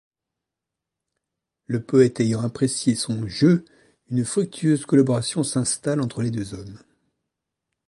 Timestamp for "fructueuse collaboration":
4.25-5.43